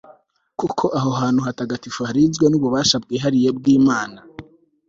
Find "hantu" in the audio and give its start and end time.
1.21-1.39